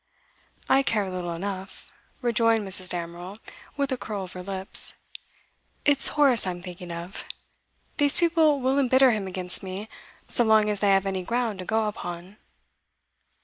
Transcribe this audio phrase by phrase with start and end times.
[0.67, 1.93] 'I care little enough,'
[2.23, 2.89] rejoined Mrs.
[2.89, 3.37] Damerel,
[3.77, 4.95] with a curl of the lips.
[5.85, 7.25] 'It's Horace I am thinking of.
[7.97, 9.87] These people will embitter him against me,
[10.27, 12.37] so long as they have any ground to go upon.